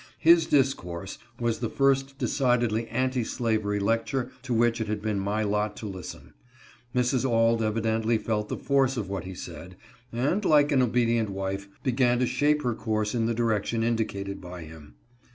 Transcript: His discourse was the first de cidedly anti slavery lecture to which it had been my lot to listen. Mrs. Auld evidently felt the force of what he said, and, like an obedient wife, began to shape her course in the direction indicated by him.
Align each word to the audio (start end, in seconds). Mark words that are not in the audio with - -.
His 0.17 0.47
discourse 0.47 1.19
was 1.39 1.59
the 1.59 1.69
first 1.69 2.17
de 2.17 2.25
cidedly 2.25 2.87
anti 2.89 3.23
slavery 3.23 3.79
lecture 3.79 4.31
to 4.41 4.51
which 4.51 4.81
it 4.81 4.87
had 4.87 4.99
been 4.99 5.19
my 5.19 5.43
lot 5.43 5.77
to 5.77 5.85
listen. 5.85 6.33
Mrs. 6.95 7.23
Auld 7.23 7.61
evidently 7.61 8.17
felt 8.17 8.49
the 8.49 8.57
force 8.57 8.97
of 8.97 9.09
what 9.09 9.25
he 9.25 9.35
said, 9.35 9.75
and, 10.11 10.43
like 10.43 10.71
an 10.71 10.81
obedient 10.81 11.29
wife, 11.29 11.67
began 11.83 12.17
to 12.17 12.25
shape 12.25 12.63
her 12.63 12.73
course 12.73 13.13
in 13.13 13.27
the 13.27 13.35
direction 13.35 13.83
indicated 13.83 14.41
by 14.41 14.63
him. 14.63 14.95